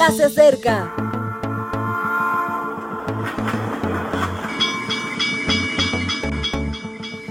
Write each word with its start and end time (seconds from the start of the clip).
ya 0.00 0.10
se 0.12 0.24
acerca. 0.24 0.94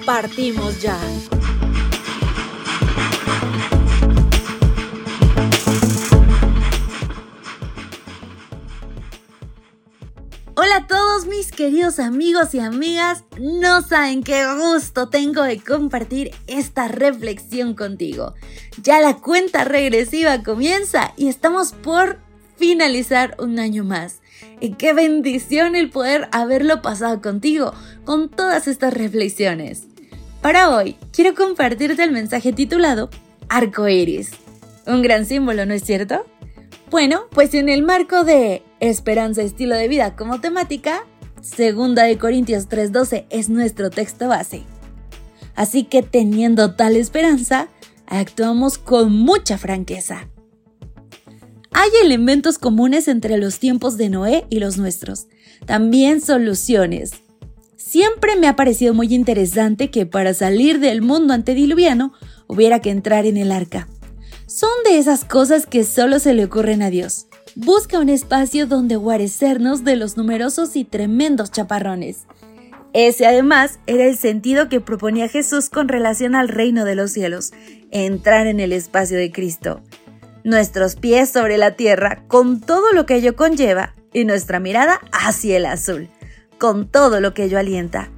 Partimos 0.05 0.79
ya. 0.79 0.95
Hola 10.53 10.75
a 10.75 10.87
todos 10.87 11.25
mis 11.25 11.51
queridos 11.51 11.97
amigos 11.97 12.53
y 12.53 12.59
amigas, 12.59 13.23
no 13.39 13.81
saben 13.81 14.21
qué 14.21 14.45
gusto 14.53 15.09
tengo 15.09 15.41
de 15.41 15.59
compartir 15.59 16.35
esta 16.45 16.87
reflexión 16.87 17.73
contigo. 17.73 18.35
Ya 18.83 18.99
la 18.99 19.15
cuenta 19.15 19.63
regresiva 19.63 20.43
comienza 20.43 21.13
y 21.17 21.29
estamos 21.29 21.71
por 21.71 22.28
finalizar 22.59 23.35
un 23.39 23.57
año 23.57 23.83
más. 23.83 24.19
Y 24.59 24.73
qué 24.73 24.93
bendición 24.93 25.75
el 25.75 25.89
poder 25.89 26.27
haberlo 26.31 26.81
pasado 26.81 27.21
contigo 27.21 27.73
con 28.05 28.29
todas 28.29 28.67
estas 28.67 28.93
reflexiones. 28.93 29.87
Para 30.41 30.75
hoy 30.75 30.97
quiero 31.11 31.33
compartirte 31.33 32.03
el 32.03 32.11
mensaje 32.11 32.53
titulado 32.53 33.09
Arco 33.47 33.87
Iris. 33.87 34.31
Un 34.85 35.01
gran 35.01 35.25
símbolo, 35.25 35.65
¿no 35.65 35.73
es 35.73 35.83
cierto? 35.83 36.25
Bueno, 36.91 37.21
pues 37.31 37.53
en 37.53 37.69
el 37.69 37.83
marco 37.83 38.23
de 38.23 38.63
esperanza, 38.79 39.41
estilo 39.41 39.75
de 39.75 39.87
vida 39.87 40.15
como 40.15 40.41
temática, 40.41 41.05
segunda 41.41 42.03
de 42.03 42.17
Corintios 42.17 42.67
3:12 42.67 43.25
es 43.29 43.49
nuestro 43.49 43.89
texto 43.89 44.27
base. 44.27 44.63
Así 45.55 45.83
que 45.83 46.03
teniendo 46.03 46.75
tal 46.75 46.95
esperanza, 46.95 47.67
actuamos 48.07 48.77
con 48.77 49.11
mucha 49.11 49.57
franqueza. 49.57 50.29
Hay 51.71 51.89
elementos 52.03 52.57
comunes 52.57 53.07
entre 53.07 53.37
los 53.37 53.59
tiempos 53.59 53.97
de 53.97 54.09
Noé 54.09 54.45
y 54.49 54.59
los 54.59 54.77
nuestros, 54.77 55.27
también 55.65 56.21
soluciones. 56.21 57.11
Siempre 57.77 58.35
me 58.35 58.47
ha 58.47 58.55
parecido 58.55 58.93
muy 58.93 59.13
interesante 59.13 59.89
que 59.89 60.05
para 60.05 60.33
salir 60.33 60.79
del 60.79 61.01
mundo 61.01 61.33
antediluviano 61.33 62.13
hubiera 62.47 62.79
que 62.79 62.89
entrar 62.89 63.25
en 63.25 63.37
el 63.37 63.51
arca. 63.51 63.87
Son 64.47 64.69
de 64.83 64.97
esas 64.97 65.25
cosas 65.25 65.65
que 65.65 65.83
solo 65.83 66.19
se 66.19 66.33
le 66.33 66.45
ocurren 66.45 66.81
a 66.81 66.89
Dios. 66.89 67.27
Busca 67.55 67.99
un 67.99 68.09
espacio 68.09 68.67
donde 68.67 68.95
guarecernos 68.95 69.83
de 69.83 69.95
los 69.95 70.17
numerosos 70.17 70.75
y 70.75 70.85
tremendos 70.85 71.51
chaparrones. 71.51 72.25
Ese 72.93 73.27
además 73.27 73.79
era 73.85 74.05
el 74.05 74.17
sentido 74.17 74.67
que 74.67 74.81
proponía 74.81 75.27
Jesús 75.27 75.69
con 75.69 75.87
relación 75.87 76.33
al 76.33 76.47
reino 76.47 76.85
de 76.85 76.95
los 76.95 77.11
cielos, 77.11 77.51
entrar 77.91 78.47
en 78.47 78.59
el 78.59 78.73
espacio 78.73 79.17
de 79.17 79.31
Cristo. 79.31 79.81
Nuestros 80.43 80.95
pies 80.95 81.29
sobre 81.29 81.57
la 81.57 81.75
tierra 81.75 82.23
con 82.27 82.61
todo 82.61 82.93
lo 82.93 83.05
que 83.05 83.15
ello 83.15 83.35
conlleva 83.35 83.93
y 84.13 84.25
nuestra 84.25 84.59
mirada 84.59 85.01
hacia 85.11 85.57
el 85.57 85.65
azul, 85.65 86.09
con 86.57 86.87
todo 86.87 87.19
lo 87.19 87.33
que 87.33 87.43
ello 87.43 87.59
alienta. 87.59 88.09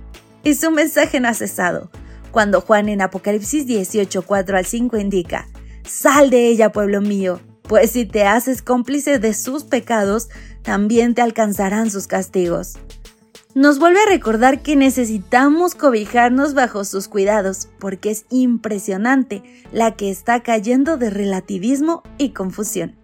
Y 0.43 0.55
su 0.55 0.71
mensaje 0.71 1.19
no 1.19 1.27
ha 1.27 1.33
cesado. 1.33 1.89
Cuando 2.31 2.61
Juan 2.61 2.89
en 2.89 3.01
Apocalipsis 3.01 3.65
18, 3.65 4.21
4 4.21 4.57
al 4.57 4.65
5 4.65 4.97
indica, 4.97 5.47
Sal 5.83 6.29
de 6.29 6.47
ella, 6.47 6.71
pueblo 6.71 7.01
mío, 7.01 7.41
pues 7.63 7.91
si 7.91 8.05
te 8.05 8.25
haces 8.25 8.61
cómplice 8.61 9.19
de 9.19 9.33
sus 9.33 9.63
pecados, 9.63 10.29
también 10.61 11.15
te 11.15 11.21
alcanzarán 11.21 11.89
sus 11.89 12.07
castigos. 12.07 12.77
Nos 13.53 13.79
vuelve 13.79 13.99
a 13.99 14.09
recordar 14.09 14.61
que 14.61 14.77
necesitamos 14.77 15.75
cobijarnos 15.75 16.53
bajo 16.53 16.85
sus 16.85 17.09
cuidados, 17.09 17.67
porque 17.79 18.09
es 18.09 18.25
impresionante 18.29 19.43
la 19.73 19.97
que 19.97 20.09
está 20.09 20.41
cayendo 20.41 20.97
de 20.97 21.09
relativismo 21.09 22.01
y 22.17 22.29
confusión. 22.29 22.95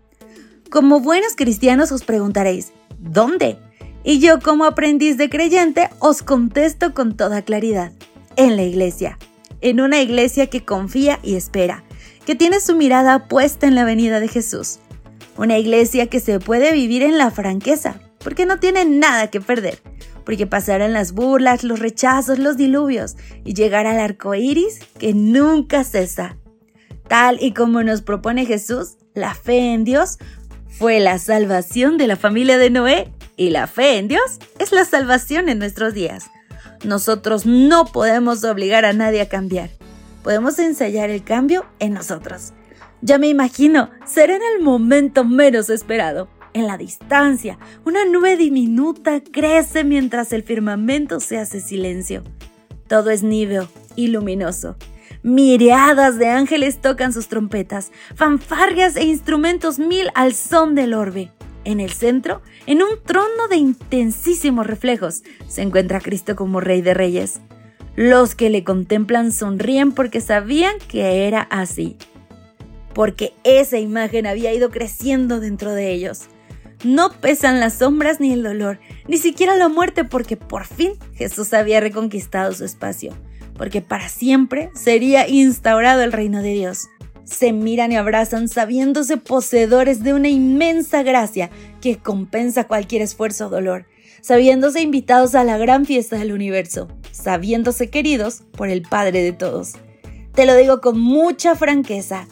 Como 0.70 1.02
buenos 1.02 1.36
cristianos 1.36 1.92
os 1.92 2.06
preguntaréis, 2.06 2.72
¿dónde? 2.98 3.58
Y 4.06 4.20
yo 4.20 4.40
como 4.40 4.64
aprendiz 4.64 5.18
de 5.18 5.30
creyente 5.30 5.90
os 6.00 6.24
contesto 6.24 6.94
con 6.94 7.18
toda 7.18 7.42
claridad, 7.42 7.92
en 8.38 8.56
la 8.56 8.64
iglesia, 8.64 9.20
en 9.60 9.82
una 9.82 10.02
iglesia 10.02 10.48
que 10.48 10.64
confía 10.64 11.20
y 11.24 11.36
espera, 11.36 11.84
que 12.26 12.36
tiene 12.36 12.62
su 12.62 12.78
mirada 12.78 13.28
puesta 13.28 13.68
en 13.68 13.76
la 13.76 13.84
venida 13.84 14.22
de 14.22 14.30
Jesús. 14.30 14.80
Una 15.36 15.58
iglesia 15.58 16.08
que 16.08 16.22
se 16.22 16.40
puede 16.40 16.72
vivir 16.72 17.04
en 17.04 17.18
la 17.18 17.32
franqueza, 17.32 18.00
porque 18.24 18.46
no 18.46 18.60
tiene 18.60 18.86
nada 18.86 19.28
que 19.28 19.42
perder, 19.42 19.82
porque 20.28 20.46
pasarán 20.46 20.92
las 20.92 21.14
burlas, 21.14 21.64
los 21.64 21.80
rechazos, 21.80 22.38
los 22.38 22.58
diluvios 22.58 23.16
y 23.46 23.54
llegar 23.54 23.88
al 23.88 23.98
arco 23.98 24.36
iris 24.36 24.80
que 25.00 25.14
nunca 25.14 25.84
cesa. 25.84 26.38
Tal 27.08 27.42
y 27.42 27.54
como 27.54 27.82
nos 27.82 28.02
propone 28.02 28.46
Jesús, 28.46 28.98
la 29.14 29.34
fe 29.34 29.74
en 29.74 29.86
Dios 29.86 30.18
fue 30.68 31.00
la 31.00 31.18
salvación 31.18 31.98
de 31.98 32.08
la 32.08 32.18
familia 32.18 32.58
de 32.58 32.70
Noé 32.70 33.12
y 33.38 33.52
la 33.52 33.68
fe 33.68 33.98
en 33.98 34.10
Dios 34.10 34.40
es 34.60 34.74
la 34.74 34.84
salvación 34.84 35.48
en 35.48 35.60
nuestros 35.60 35.94
días. 35.94 36.26
Nosotros 36.84 37.46
no 37.46 37.86
podemos 37.86 38.44
obligar 38.44 38.84
a 38.84 38.92
nadie 38.92 39.22
a 39.22 39.30
cambiar 39.30 39.70
podemos 40.28 40.60
ensayar 40.60 41.10
el 41.10 41.24
cambio 41.24 41.66
en 41.80 41.94
nosotros. 41.94 42.52
Ya 43.02 43.18
me 43.18 43.30
imagino, 43.30 43.92
será 44.06 44.36
en 44.36 44.42
el 44.58 44.62
momento 44.62 45.24
menos 45.24 45.70
esperado. 45.70 46.28
En 46.58 46.66
la 46.66 46.76
distancia, 46.76 47.60
una 47.86 48.04
nube 48.06 48.36
diminuta 48.36 49.22
crece 49.22 49.84
mientras 49.84 50.34
el 50.34 50.42
firmamento 50.42 51.20
se 51.20 51.38
hace 51.38 51.62
silencio. 51.62 52.24
Todo 52.88 53.12
es 53.12 53.22
níveo 53.22 53.70
y 53.96 54.08
luminoso. 54.08 54.76
Miriadas 55.22 56.18
de 56.18 56.30
ángeles 56.30 56.82
tocan 56.82 57.14
sus 57.14 57.28
trompetas, 57.28 57.92
fanfarrias 58.16 58.96
e 58.96 59.04
instrumentos 59.04 59.78
mil 59.78 60.08
al 60.16 60.34
son 60.34 60.74
del 60.74 60.96
orbe. 60.96 61.32
En 61.64 61.80
el 61.80 61.92
centro, 61.92 62.42
en 62.66 62.82
un 62.82 63.04
trono 63.06 63.48
de 63.48 63.58
intensísimos 63.58 64.66
reflejos, 64.66 65.22
se 65.48 65.62
encuentra 65.62 66.02
Cristo 66.02 66.36
como 66.36 66.60
Rey 66.60 66.82
de 66.82 66.96
Reyes. 66.96 67.40
Los 67.96 68.34
que 68.34 68.50
le 68.50 68.64
contemplan 68.64 69.32
sonríen 69.32 69.92
porque 69.92 70.22
sabían 70.22 70.74
que 70.88 71.28
era 71.28 71.42
así, 71.52 71.98
porque 72.96 73.34
esa 73.44 73.78
imagen 73.78 74.26
había 74.26 74.52
ido 74.56 74.72
creciendo 74.72 75.40
dentro 75.40 75.72
de 75.76 75.92
ellos. 75.92 76.30
No 76.84 77.12
pesan 77.12 77.60
las 77.60 77.76
sombras 77.76 78.20
ni 78.20 78.32
el 78.32 78.44
dolor, 78.44 78.80
ni 79.08 79.18
siquiera 79.18 79.56
la 79.56 79.70
muerte, 79.70 80.04
porque 80.04 80.38
por 80.38 80.66
fin 80.66 80.94
Jesús 81.16 81.54
había 81.54 81.80
reconquistado 81.80 82.54
su 82.54 82.66
espacio, 82.66 83.14
porque 83.58 83.82
para 83.82 84.10
siempre 84.10 84.70
sería 84.76 85.28
instaurado 85.28 86.04
el 86.04 86.12
reino 86.12 86.42
de 86.42 86.54
Dios. 86.54 86.88
Se 87.24 87.52
miran 87.52 87.92
y 87.92 87.98
abrazan 87.98 88.48
sabiéndose 88.48 89.18
poseedores 89.18 90.04
de 90.04 90.14
una 90.14 90.30
inmensa 90.30 91.04
gracia 91.04 91.50
que 91.82 91.98
compensa 91.98 92.66
cualquier 92.66 93.02
esfuerzo 93.02 93.48
o 93.48 93.50
dolor 93.50 93.86
sabiéndose 94.22 94.82
invitados 94.82 95.36
a 95.36 95.46
la 95.46 95.58
gran 95.58 95.86
fiesta 95.86 96.18
del 96.18 96.34
universo, 96.34 96.90
sabiéndose 97.12 97.90
queridos 97.90 98.44
por 98.52 98.68
el 98.68 98.82
Padre 98.82 99.22
de 99.22 99.32
todos. 99.32 99.76
Te 100.34 100.46
lo 100.46 100.56
digo 100.56 100.82
con 100.82 101.00
mucha 101.00 101.56
franqueza. 101.56 102.28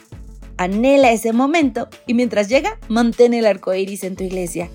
Anhela 0.58 1.12
ese 1.12 1.34
momento 1.34 1.90
y 2.08 2.14
mientras 2.14 2.48
llega, 2.48 2.78
mantén 2.88 3.34
el 3.34 3.46
arco 3.46 3.74
iris 3.74 4.04
en 4.04 4.16
tu 4.16 4.24
iglesia. 4.24 4.70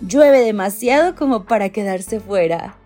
Llueve 0.00 0.40
demasiado 0.40 1.14
como 1.14 1.44
para 1.44 1.68
quedarse 1.68 2.20
fuera. 2.20 2.76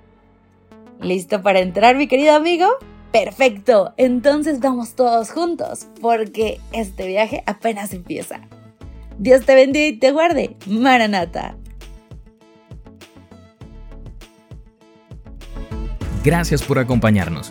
¿Listo 1.00 1.42
para 1.42 1.60
entrar, 1.60 1.96
mi 1.96 2.06
querido 2.06 2.34
amigo? 2.34 2.66
Perfecto, 3.12 3.94
entonces 3.96 4.60
vamos 4.60 4.94
todos 4.94 5.30
juntos, 5.30 5.86
porque 6.00 6.60
este 6.72 7.06
viaje 7.06 7.44
apenas 7.46 7.92
empieza. 7.92 8.40
Dios 9.18 9.46
te 9.46 9.54
bendiga 9.54 9.86
y 9.86 9.98
te 9.98 10.10
guarde. 10.10 10.56
Maranata. 10.66 11.56
Gracias 16.24 16.62
por 16.62 16.78
acompañarnos. 16.78 17.50